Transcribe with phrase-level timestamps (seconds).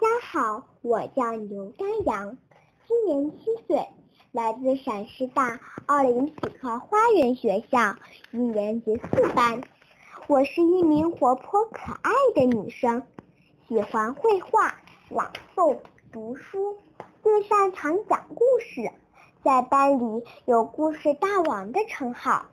[0.00, 2.38] 大家好，我叫刘丹阳，
[2.88, 3.86] 今年七岁，
[4.32, 7.96] 来自陕师大奥林匹克花园学校
[8.30, 9.60] 一年级四班。
[10.26, 13.02] 我是一名活泼可爱的女生，
[13.68, 15.76] 喜欢绘画、朗诵、
[16.10, 16.78] 读书，
[17.22, 18.90] 最擅长讲故事，
[19.44, 22.46] 在班里有“故事大王”的称号。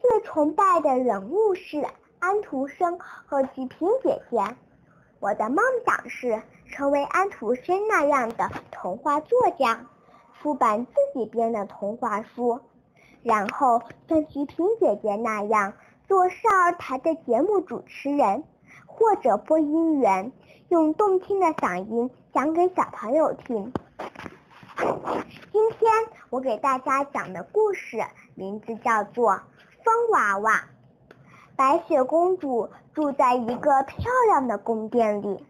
[0.00, 1.84] 最崇拜的人物是
[2.20, 4.56] 安徒生和菊萍姐姐。
[5.20, 9.86] 我的梦想是成为安徒生那样的童话作家，
[10.40, 12.60] 出版自己编的童话书，
[13.22, 15.72] 然后像菊萍姐姐那样
[16.06, 18.44] 做少儿台的节目主持人
[18.86, 20.30] 或者播音员，
[20.68, 23.72] 用动听的嗓音讲给小朋友听。
[25.52, 25.92] 今天
[26.30, 28.00] 我给大家讲的故事
[28.36, 29.32] 名字叫做
[29.82, 30.52] 《风娃娃》。
[31.58, 35.44] 白雪公主住在一个漂亮的宫殿里，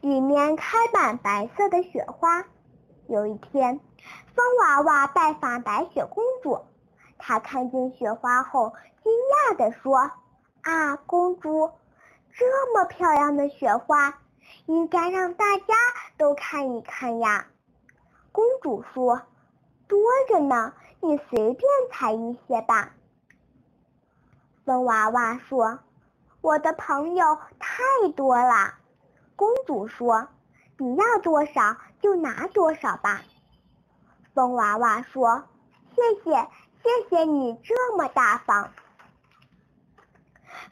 [0.00, 2.46] 里面开满白色的雪花。
[3.08, 3.78] 有一天，
[4.34, 6.60] 风娃娃拜访白雪公主，
[7.18, 10.10] 她看见雪花后，惊讶地说
[10.64, 11.70] ：“啊，公主，
[12.32, 14.14] 这么漂亮的雪花，
[14.64, 15.74] 应该让大家
[16.16, 17.48] 都看一看呀。”
[18.32, 19.20] 公主说
[19.88, 21.60] ：“多着呢，你随便
[21.92, 22.94] 采一些吧。”
[24.64, 25.80] 风娃娃说
[26.40, 28.74] ：“我的朋友太多了。”
[29.36, 30.28] 公主说
[30.78, 33.22] ：“你要多少就拿多少吧。”
[34.32, 35.44] 风娃娃说
[35.94, 36.48] ：“谢谢，
[36.82, 38.72] 谢谢你这么大方。”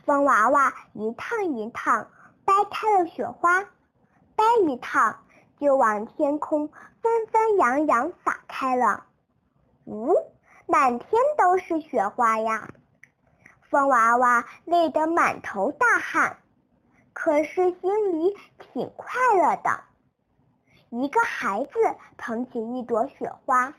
[0.07, 2.09] 风娃娃一趟一趟
[2.45, 3.63] 掰开了雪花，
[4.35, 5.19] 掰一趟
[5.61, 6.69] 就往天空
[7.03, 9.05] 纷纷扬扬撒开了。
[9.85, 10.15] 呜，
[10.67, 12.71] 满天都是雪花呀！
[13.73, 16.37] 风娃娃累得满头大汗，
[17.15, 19.81] 可是心里挺快乐的。
[20.91, 21.71] 一个孩子
[22.19, 23.73] 捧起一朵雪花，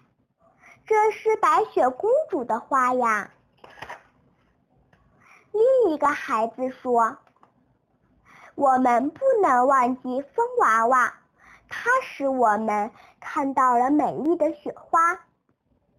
[0.88, 3.30] 这是白雪公主的花呀。
[5.52, 7.20] 另一个孩子说
[8.56, 11.14] ：“我们不能忘记风娃娃，
[11.70, 12.90] 它使我们
[13.20, 15.20] 看到了美丽的雪花。”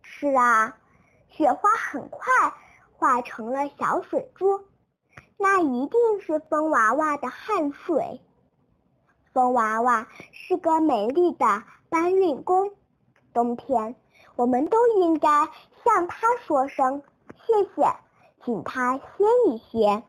[0.03, 0.77] 是啊，
[1.29, 2.53] 雪花很快。
[3.05, 4.63] 化成了小水珠，
[5.37, 8.23] 那一定是风娃娃的汗水。
[9.35, 12.73] 风娃娃是个美丽的搬运工，
[13.35, 13.95] 冬天
[14.37, 15.51] 我们都应该
[15.85, 17.03] 向他说声
[17.47, 17.95] 谢谢，
[18.43, 19.05] 请他歇
[19.49, 20.03] 一歇。